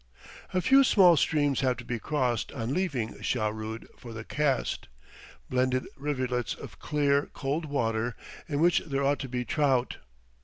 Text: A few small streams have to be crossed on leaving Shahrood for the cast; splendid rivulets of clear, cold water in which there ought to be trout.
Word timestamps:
A 0.51 0.61
few 0.63 0.83
small 0.83 1.15
streams 1.15 1.59
have 1.59 1.77
to 1.77 1.85
be 1.85 1.99
crossed 1.99 2.51
on 2.53 2.73
leaving 2.73 3.21
Shahrood 3.21 3.85
for 3.99 4.13
the 4.13 4.23
cast; 4.23 4.87
splendid 5.45 5.85
rivulets 5.95 6.55
of 6.55 6.79
clear, 6.79 7.27
cold 7.33 7.65
water 7.65 8.15
in 8.49 8.59
which 8.61 8.79
there 8.79 9.03
ought 9.03 9.19
to 9.19 9.29
be 9.29 9.45
trout. 9.45 9.97